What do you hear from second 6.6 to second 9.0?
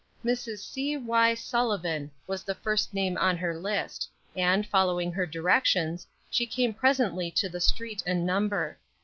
presently to the street and number.